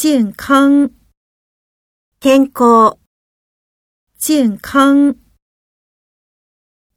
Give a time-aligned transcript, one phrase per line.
[0.00, 0.91] 健康，
[2.19, 2.99] 健康。
[4.17, 5.15] 健康。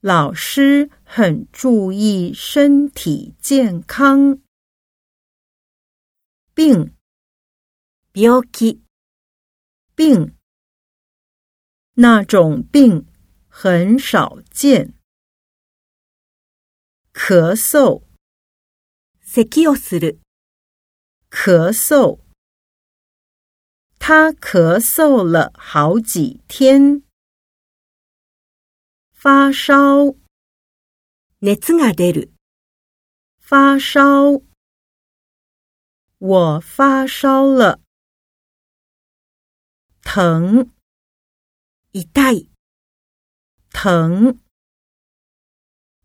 [0.01, 4.41] 老师很注意身体健康。
[6.55, 6.95] 病，
[8.13, 8.83] 病気。
[9.95, 10.37] 病。
[11.95, 13.07] 那种病
[13.49, 14.95] 很少见。
[17.13, 18.03] 咳嗽，
[19.25, 20.21] 咳をする。
[21.31, 22.21] 咳嗽。
[24.04, 27.04] 他咳嗽了好几天。
[29.12, 30.16] 发烧，
[31.40, 32.32] 熱が出る。
[33.38, 34.42] 发烧。
[36.18, 37.82] 我发烧了。
[40.02, 40.72] 疼，
[41.92, 42.50] 痛い。
[43.72, 44.40] 疼。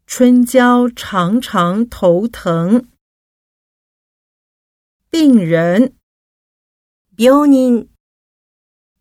[0.07, 2.89] 春娇常常头疼。
[5.11, 5.97] 病人，
[7.17, 7.88] 病人，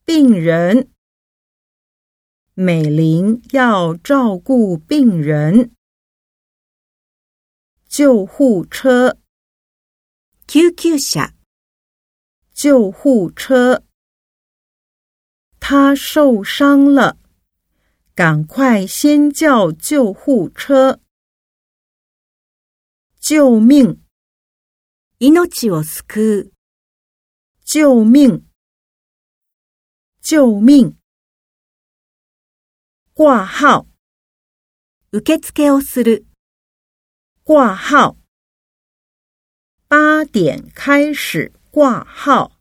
[0.09, 0.89] 病人
[2.55, 5.73] 美玲要照顾病人。
[7.87, 9.19] 救护车，
[10.47, 10.97] 救急
[12.55, 13.85] 救护车，
[15.61, 17.19] 他受伤了，
[18.15, 21.01] 赶快先叫救护车！
[23.21, 24.01] 救命！
[25.19, 25.85] 命诺救う。
[25.85, 26.03] 斯
[27.63, 28.43] 救命！
[30.28, 30.96] 救命！
[33.14, 33.88] 挂号！
[35.12, 36.26] 受付をする！
[37.44, 38.18] 挂号！
[39.90, 42.57] 八点开始挂号。